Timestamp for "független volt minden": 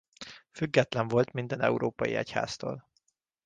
0.51-1.61